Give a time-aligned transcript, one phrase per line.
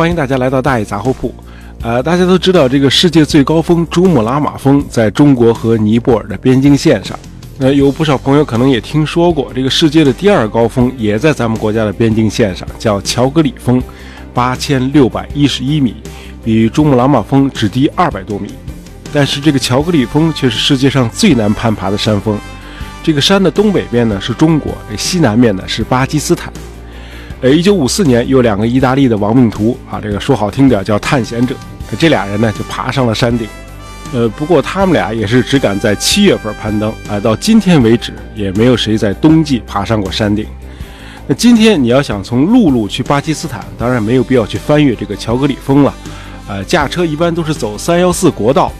[0.00, 1.30] 欢迎大家来到大爷杂货铺。
[1.82, 7.14] 呃，大家都知道这个世界最高峰珠穆朗玛峰在中国和尼泊尔的边境线上。
[7.58, 13.82] 呃，有不少朋友可能也听说过，这个世界的第二高峰也在咱们国家的边境线上，叫乔格里峰，
[14.32, 15.94] 八千六百一十一米，
[16.42, 18.54] 比珠穆朗玛峰只低二百多米。
[19.12, 22.38] 但是这个乔格里峰却是世界上最难攀爬的山峰。
[23.02, 26.50] 这个山的东北边呢是中国，西南面呢是巴基斯坦。
[27.42, 31.54] 呃，一九五四年，有两个意大利的亡命徒啊，这个说好听点叫探险者，
[31.98, 33.48] 这俩人呢就爬上了山顶。
[34.12, 40.44] 呃，不过他们俩也是只敢在七月份攀登，啊，到今天为止也没有谁在冬季爬上过山顶。
[41.26, 45.94] 那今天你要想从陆路去巴基斯坦，当然没有必要去翻越这个乔格里峰了，
[46.46, 48.70] 呃，驾车一般都是走三幺四国道，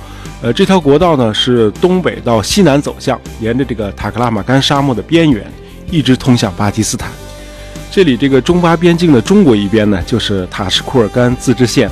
[0.43, 5.51] 呃，这条国道呢是东北到西南走向，沿着这个塔克拉玛干沙漠的边缘，
[5.91, 7.11] 一直通向巴基斯坦。
[7.91, 11.91] 这里这个中巴边境的中国一边呢，就是塔什库尔干自治县。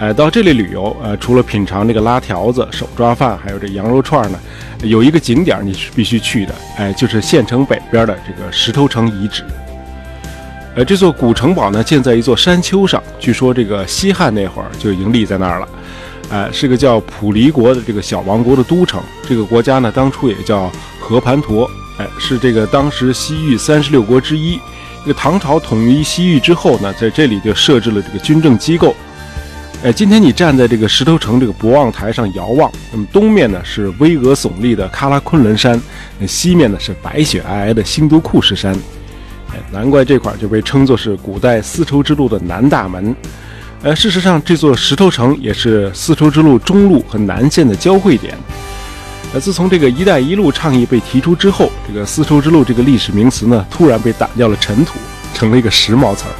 [0.00, 4.38] 呃，到这里旅游，呃，除了品尝这个拉条子、手抓饭，还有这羊肉串呢，
[4.82, 9.44] 有一个景点你是必须去的，哎，就是县城北边的这个石头城遗址。
[10.74, 15.68] 呃，这座古城堡呢，建在一座山丘上，据说这个西汉那会儿就已经立在那儿了。
[16.30, 19.00] 呃，是个叫普黎国的这个小王国的都城。
[19.28, 21.68] 这个国家呢，当初也叫和盘陀，
[21.98, 24.58] 哎，是这个当时西域三十六国之一。
[25.08, 28.94] 这个唐朝统一西域之后呢，在这里就设置了这个军政机构。
[29.82, 35.80] 哎，今天你站在这个石头城这个博望台上遥望，那么东面呢是巍峨耸立的喀拉昆仑山，
[36.26, 38.74] 西面呢是白雪皑皑的新都库什山。
[39.50, 43.16] 哎，难怪这块就被称作是古代丝绸之路的南大门。
[43.80, 48.36] 呃，事实上，这座石头城也是丝绸之路中路和南线的交汇点。
[49.34, 54.94] 呃，自从这个“一带一路”倡议被提出之后，这个丝绸之路这个历史名词呢，突然被打掉了尘土，
[55.34, 56.32] 成了一个时髦词儿。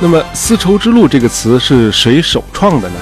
[0.00, 2.96] 那么，“丝绸之路”这个词是谁首创的呢？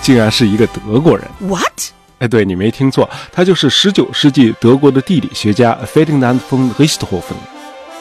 [0.00, 1.26] 竟然是一个德国人。
[1.40, 1.90] What？
[2.20, 7.34] 哎，对你没听错，他就是19世纪德国的地理学家 Ferdinand von Richthofen。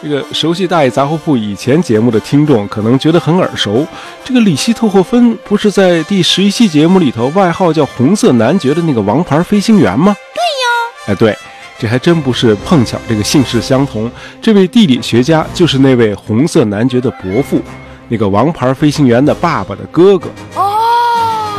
[0.01, 3.85] 这个熟悉大爷杂货铺以前节目的听众可能觉得很耳熟，
[4.25, 10.16] 这个里希特霍芬不是在第十一期节目里头外号叫“红色男爵”的那个王牌飞行员吗？
[10.34, 11.38] 对呀，哎，对，
[11.78, 14.09] 这还真不是碰巧，这个姓氏相同。
[14.41, 17.61] 这位地理学家就是那位红色男爵的伯父，
[18.07, 20.29] 那个王牌飞行员的爸爸的哥哥。
[20.56, 20.79] 哦，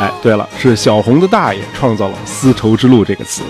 [0.01, 3.43] 哎，对了，是小红的大爷创造了“丝绸之路”这个词。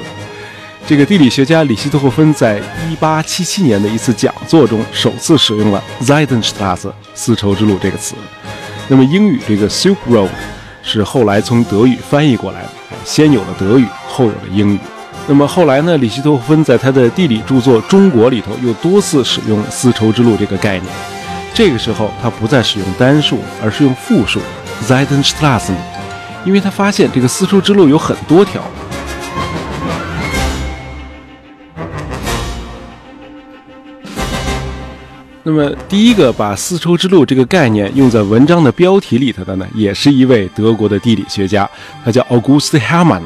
[0.85, 2.61] 这个地理学家里希特霍芬在
[3.01, 8.15] 1877年的一次讲座中，首次使用了 “Zeidenstraße” 丝绸之路这个词。
[8.89, 10.29] 那么英语这个 “Silk Road”
[10.83, 12.69] 是后来从德语翻译过来的，
[13.05, 14.79] 先有了德语，后有了英语。
[15.29, 20.93] 那么后来呢，里希特霍芬在他的地理著作《中国》里头又多次使用丝绸之路这个概念。
[21.55, 24.41] 这个时候他不再使用单数，而是用复数
[24.87, 25.73] “Zeidenstraße”，
[26.45, 28.61] 因为他发现这个丝绸之路有很多条。
[35.45, 41.69] 那么，第一个把丝绸之路这个概念用在文章的标题里头的呢，也是一位德国的地理学家，
[42.05, 43.23] 他叫 August Hermann。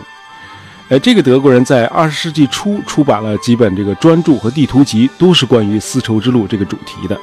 [0.88, 7.18] 呃，这个德国人在二十世纪初出版了几本这个专著和地图集，都是关于丝绸之路这个主题的。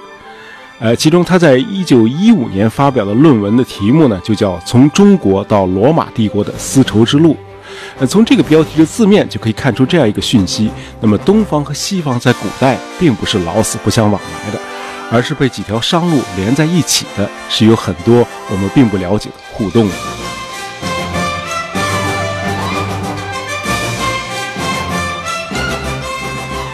[0.79, 7.33] 呃，其中他在一九一五年发表的论文的题目呢，就叫《从中国到罗马帝国的丝绸之路》。
[7.97, 10.69] 呃，从这个标题的字面就可以看出这样一个讯息：
[11.01, 14.59] 那么东方和西方在古代并不是老死不相往来的。
[15.11, 19.93] 而是被几条商路连在一起的，是有很多我们并不了解的互动的。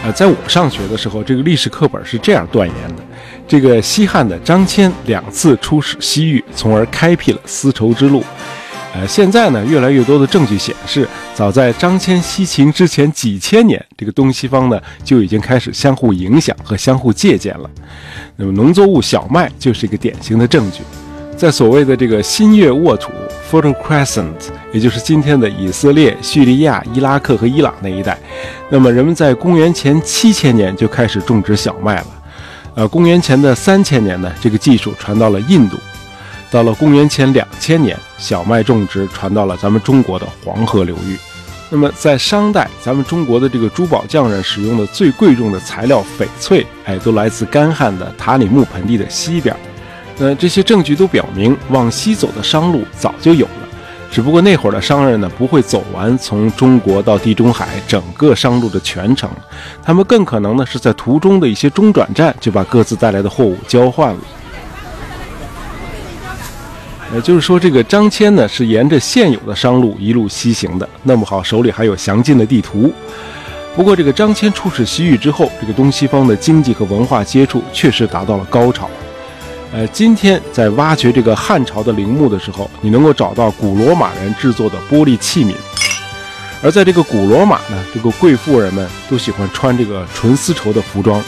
[0.02, 3.02] 呃，在我上学的时候，这个历史课本是这样断言的：
[3.46, 8.24] 这个西汉的张骞两次出使西域，从而开辟了丝绸之路。
[8.92, 17.70] 呃，现在呢，越来越多的证据显示，早在张骞西秦之前几千年，这个东西方呢就已经开始相互影响和相互借鉴了。
[18.34, 20.78] 那么，农作物小麦就是一个典型的证据。
[21.36, 23.12] 在所谓的这个新月沃土
[23.50, 24.34] （Fertile Crescent），
[24.72, 28.18] 也就是今天的以色列、叙利亚、伊拉克和伊朗那一带，
[28.68, 32.06] 那么人们在公元前七千年就开始种植小麦了。
[32.74, 35.78] 呃，公元前的三千年呢，这个技术传到了印度。
[36.50, 41.16] 到了公元前两千年，小麦种植传到了咱们中国的黄河流域。
[41.70, 49.54] 那么在商代，咱们中国的这个珠宝匠人使用的最贵重的材料翡翠，哎，都来自干旱的塔里木盆地的西边。
[50.18, 53.52] 那这些证据都表明，往西走的商路早就有了。
[54.10, 59.30] 只不过那会儿的商人呢，不会走完从中国到地中海整个商路的全程，
[59.84, 64.18] 他们更可能呢是在途中的一些中转站就把各自带来的货物交换了。
[67.12, 72.92] 也就是说，这个张骞呢是沿着现有的商路一路西行的，那么好，手里还有详尽的地图。
[73.74, 78.88] 不过，这个张骞出使西域之后，这个东西方的经济和文化接触确实达到了高潮。
[79.72, 85.54] 呃，今天在挖掘这个汉朝的陵墓的时候，你能够找到古罗马人制作的玻璃器皿。
[86.62, 91.20] 而在这个古罗马呢，这个贵妇人们都喜欢穿这个纯丝绸的服装。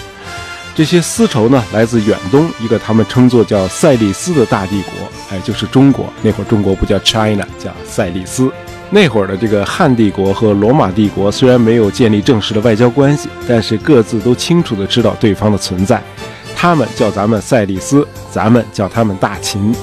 [0.75, 4.93] 这些丝绸呢，来自远东一个他们称作叫赛利斯的大帝国，
[5.31, 6.11] 哎，就是中国。
[6.23, 8.51] 那会儿中国不叫 China，叫赛利斯。
[8.89, 16.03] 那会儿的这个汉帝国和罗马帝国虽然没有建立正式的外交关系，但是各自都清楚地知道对方的存在。
[16.57, 19.75] 他们叫咱们赛利斯，咱们叫他们大秦。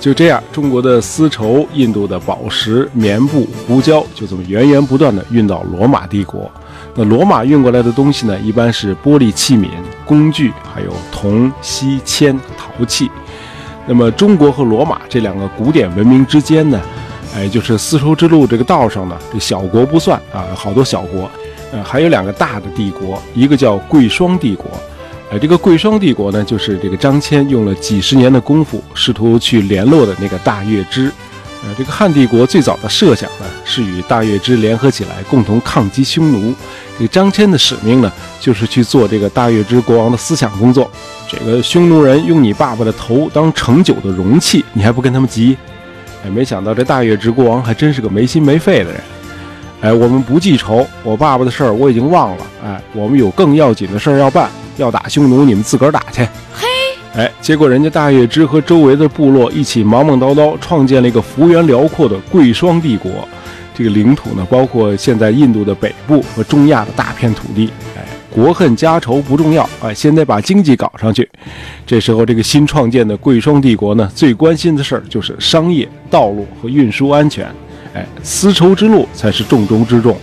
[0.00, 6.50] 就这样，中国的丝绸、印度的宝石、棉布、胡椒，就这么源源不断地运到罗马帝国。
[6.94, 9.68] 那罗马运过来的东西呢，一般是玻璃器皿、
[10.06, 13.10] 工具，还有铜、锡、铅、陶器。
[13.86, 16.80] 那么中国和罗马这两个古典文明之间呢，
[17.34, 21.30] 哎，就是丝绸之路这个道上呢，这小国不算啊，好多小国，
[21.72, 24.66] 呃，还有两个大的帝国，一个叫贵霜帝国，
[25.30, 31.10] 呃，这个贵霜帝国呢，就是这个张骞用了几十年的功夫试图去联络的那个大月支。
[31.62, 36.52] 呃，这个汉帝国最早的设想呢，是与大月支联合起来，共同抗击匈奴。
[36.98, 38.10] 这张骞的使命呢，
[38.40, 40.90] 就是去做这个大月支国王的思想工作。
[41.28, 45.56] 这个匈奴人用你爸爸的头当盛酒的容器，你还不跟他们急？
[46.24, 49.00] 哎，没想到这大月支国王还真是个没心没肺的人。
[49.82, 52.46] 哎，我们不记仇，我爸爸的事儿我已经忘了。
[52.64, 54.50] 哎，我们有更要紧的事儿要办，
[54.80, 56.22] 要打匈奴，你们自个儿打去。
[56.52, 56.66] 嘿
[57.14, 63.10] 哎，结果人家大月支和周围的部落一起忙忙叨叨，创建了一个幅员辽阔的贵霜帝国。
[63.74, 67.70] 这个领土呢，包括现在印度的北部和中亚的大片土地。
[67.96, 71.28] 哎，国恨家仇不重要，哎，先得把经济搞上去。
[71.86, 77.46] 这时候，这个新创建的贵霜帝国呢，最关心的事儿就是商业、道路和运输安全。
[77.94, 80.16] 哎，丝绸之路才是重中之重。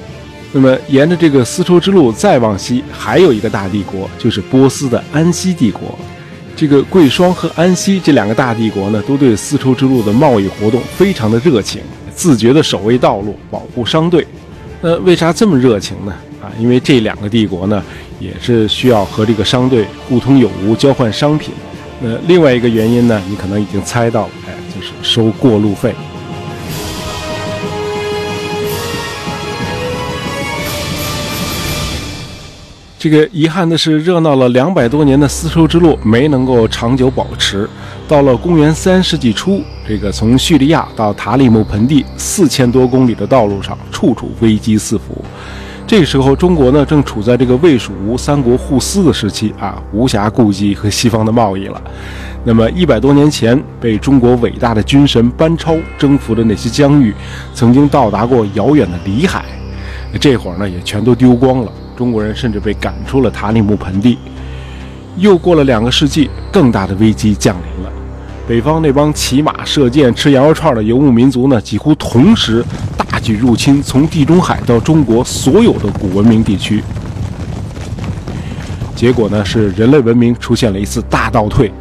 [0.53, 5.97] 那么，沿着这个丝绸之路再往西，还有一个大帝国，就是波斯的安息帝国。
[6.55, 11.81] 这个贵霜和安息这两个大帝国呢，都对丝绸之路的贸易活动非常的热情，
[12.15, 14.25] 自觉的守卫道路，保护商队。
[14.81, 16.13] 那为啥这么热情呢？
[16.41, 17.83] 啊，因为这两个帝国呢，
[18.19, 21.53] 也是需要和这个商队互通有无，交换商品。
[21.99, 25.94] 那另外一个原因呢，你可能已经猜到了，哎，就是收过路费。
[33.09, 37.65] 这个遗憾的是，热闹了两百多年的丝绸之路没能够长久保持。
[38.06, 45.24] 到了公元三世纪初，这个从叙利亚到塔里木盆地四千多公里的道路上，处处危机四伏。
[45.88, 51.81] 这个时候，中国呢正处在这个魏蜀吴三国互撕的时期啊，无暇顾及和西方的贸易了。
[52.44, 57.15] 那么一百多年前，被中国伟大的军神班超征服的那些疆域，
[57.54, 59.45] 曾经到达过遥远的里海，
[60.19, 61.71] 这会儿呢也全都丢光了。
[61.97, 64.17] 中国人甚至被赶出了塔里木盆地。
[65.17, 67.91] 又过了两个世纪，更大的危机降临了。
[68.47, 72.63] 北方那帮骑马射箭、吃羊肉串的游牧民族呢，几乎同时
[72.95, 76.83] 大举入侵，从地中海到中国所有的古文明地区。
[78.95, 81.71] 结果呢，是人类文明出现了一次大倒退，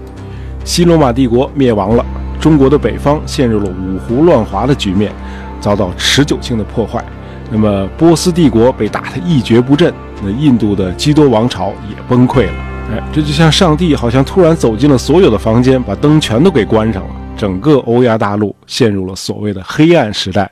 [0.65, 2.05] 西罗马帝国灭亡了，
[2.41, 5.13] 中国的北方陷入了五胡乱华的局面，
[5.61, 7.05] 遭到持久性的破坏。
[7.51, 9.93] 那么波斯帝国被打得一蹶不振。
[10.23, 12.53] 那印度的基多王朝也崩溃了，
[12.91, 20.51] 哎，这就像上帝好像突然走进了所有的房间，把灯全都给关上了，整个欧亚大陆陷入了所谓的黑暗时代，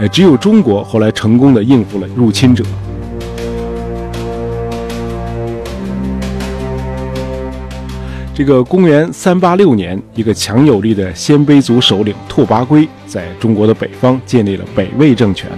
[0.00, 2.64] 哎，只有中国后来成功的应付了入侵者。
[8.34, 15.48] 这个公元三八六年，一个强有力的鲜卑族首领拓跋圭在中国的北方建立了北魏政权，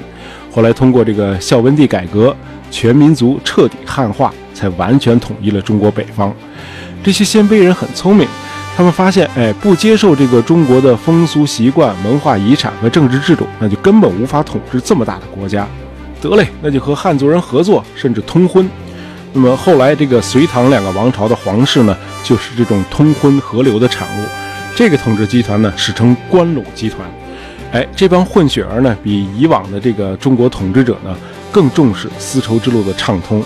[0.53, 2.37] 后来通过这个孝文帝改革。
[2.71, 6.35] 全民族彻底汉化，才完全统一了中国北方。
[7.03, 8.27] 这些鲜卑人很聪明，
[8.77, 15.67] 他们发现，哎，不接受这个中国的风俗习惯、文化遗产和政治制度，那就根本无法统治这么大的国家。
[16.21, 18.69] 得嘞，那就和汉族人合作，甚至通婚。
[19.33, 24.25] 那么后来，这个隋唐两个王朝的皇室呢，就是这种通婚合流的产物。
[24.75, 27.01] 这个统治集团呢，史称关陇集团。
[27.73, 31.15] 哎，这帮混血儿呢，比以往的这个中国统治者呢。
[31.53, 33.43] 更重视丝绸之路的畅通，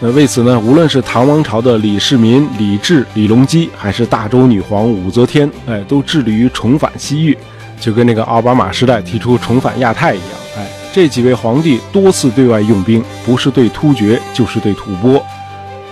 [0.00, 7.36] 那为此呢，无论是唐王朝的李世民、李治、李隆基，还是大周女皇武则天，哎，都致力于重返西域，
[7.78, 10.28] 就跟那个奥巴马时代提出重返亚太一样。
[10.56, 15.22] 哎，这几位皇帝多次对外用兵，不是对突厥，就是对吐蕃。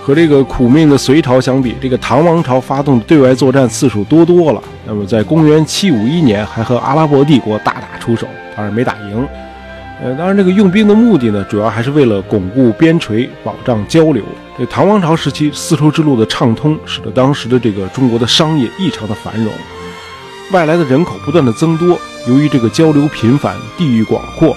[0.02, 4.62] 和这个苦命的隋朝相比，这个唐王朝发动对外作战次数多多了。
[4.86, 8.26] 那么，在公元751年，还和阿拉伯帝国大打出手，
[8.56, 9.28] 当然没打赢。
[10.02, 14.24] 呃，当然，这个用兵的目的呢，主要还是为了巩固边陲，保障交流。
[14.58, 19.52] 这唐王朝时期，丝绸之路的畅通，使得当时的这个中国的商业异常的繁荣，
[20.52, 22.00] 外来的人口不断的增多。
[22.26, 24.56] 由于这个交流频繁，地域广阔，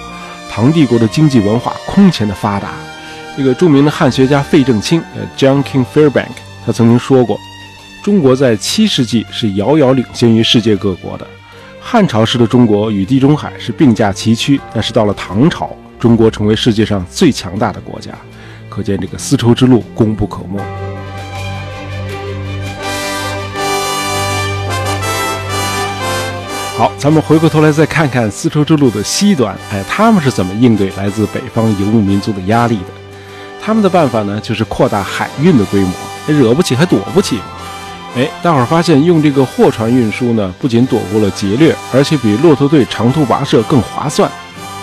[0.49, 2.69] 唐帝国的经济文化空前的发达。
[3.35, 6.27] 这个著名的汉学家费正清，呃，John King Fairbank，
[6.65, 7.37] 他曾经说过，
[8.01, 11.27] 中国在七世纪是遥遥领先于世界各国的。
[11.85, 18.11] 汉朝时的中国与地中海是并驾齐驱，但是到了唐朝，中国成为世界上最强大的国家，
[18.69, 20.59] 可见这个丝绸之路功不可没。
[26.75, 32.85] 好，咱们回过头来再看看丝绸之路的西端，哎，他们是怎么应对来自北方游牧民族的压力的？
[33.61, 35.91] 他们的办法呢，就是扩大海运的规模，
[36.27, 37.43] 惹不起还躲不起吗。
[38.15, 44.29] 哎，大伙儿发现用这个货船运输呢，不仅躲过了劫掠，而且比骆驼队长途跋涉更划算。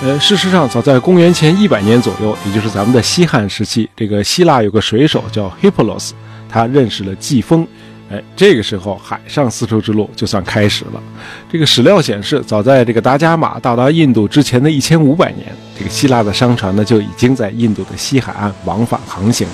[0.03, 6.11] 呃，事实上，早在公元前一百年左右，也就是咱们的西汉时期，这个希腊有个水手叫 Hippolos，
[6.49, 7.65] 他认识了季风。
[8.11, 11.01] 哎，这个时候海上丝绸之路就算开始了。
[11.53, 15.47] 这个史料显示，早在这个达伽马到达印度之前的一千五百年，
[15.79, 19.47] 这个希腊的商船呢就已经在印度的西海岸往返航行。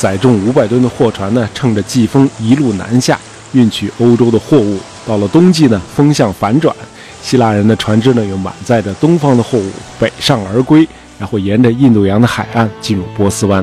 [0.00, 3.20] 载重五百吨的货船呢，乘着季风一路南下，
[3.52, 4.78] 运取欧洲的货物。
[5.06, 6.74] 到了冬季呢，风向反转，
[7.20, 10.88] 希腊人的船只呢又满载着东方的货物北上而归，
[11.18, 13.62] 然后沿着印度洋的海岸进入波斯湾。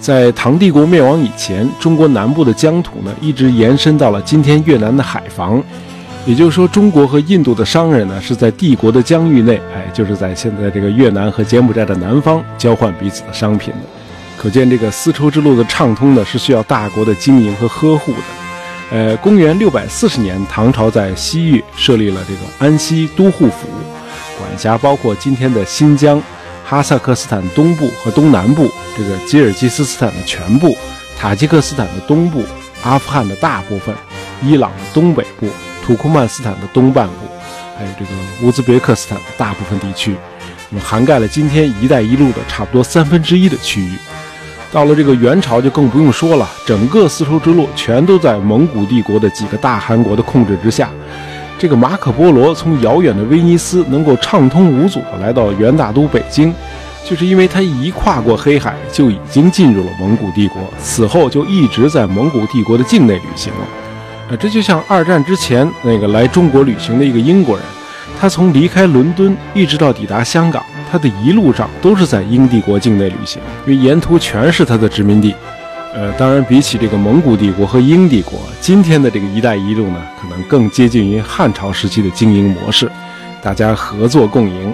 [0.00, 5.62] 在唐帝国灭亡以前，中国南部的疆土呢一直延伸到了今天越南的海防，
[6.24, 13.97] 也就是说，中国和印度的商人呢是在帝国的疆域内，哎，就是在现在这个越南和柬埔寨的南方交换彼此的商品的。
[14.40, 18.18] 可见，这个丝绸之路的畅通呢，是需要大国的经营和呵护的。
[18.90, 23.68] 呃，公元六百四十年，唐朝在西域设立了这个安西都护府，
[24.38, 26.22] 管辖包括今天的新疆、
[26.64, 30.74] 哈萨克斯坦东部和东南部，这个吉尔吉斯斯坦的全部，
[31.18, 32.44] 塔吉克斯坦的东部，
[32.84, 33.92] 阿富汗的大部分，
[34.40, 35.50] 伊朗的东北部，
[35.84, 37.26] 土库曼斯坦的东半部，
[37.76, 38.10] 还有这个
[38.42, 40.16] 乌兹别克斯坦的大部分地区，
[40.70, 43.92] 那么涵盖了今天“一带一路”的差不多三分之一的区域。
[44.70, 50.90] 到了这个元朝就更不用说了，整个丝绸之路全都在蒙古帝国的几个大汗国的控制之下。
[51.58, 56.54] 这个马可波罗从遥远的威尼斯能够畅通无阻地来到元大都北京，
[57.04, 63.60] 就是因为他一跨过黑海就已经进入了蒙古帝国，此后就一直在蒙古帝国的境内旅行了。
[64.28, 67.64] 呃，这就像二战之前那个来中国旅行的一个英国人，
[68.20, 70.62] 他从离开伦敦一直到抵达香港。
[70.90, 75.34] 他的一路上都是在英帝国境内旅行，因为沿途全是他的殖民地。
[75.94, 82.88] 呃，当然，比起这个蒙古帝国和英帝国，今天的这个“一带一路”呢，可能更接近于汉朝时期的经营模式，
[83.42, 84.72] 大家合作共赢。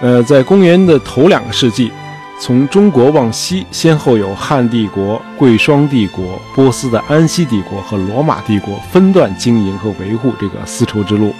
[0.00, 1.92] 呃，在公元的头两个世纪，
[2.40, 11.32] 从中国往西，先后有汉帝国、贵霜帝国、波斯的安息帝国和罗马帝国分段经营和维护这个丝绸之路。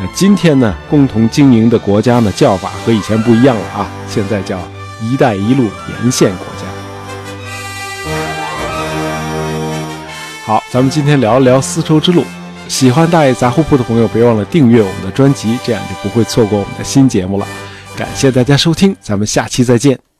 [0.00, 3.88] 那今天呢，共同经营的国家呢，叫法和以前不一样了啊！
[4.08, 4.58] 现在叫
[5.00, 5.70] “一带一路”
[6.02, 6.62] 沿线国家。
[10.44, 12.24] 好，咱们今天聊一聊丝绸之路。
[12.68, 17.46] 喜欢大爷杂货铺的朋友，别忘了订阅我们的专辑，这样就不会错过我们的新节目了。
[17.94, 20.11] 感谢大家收听，咱们下期再见。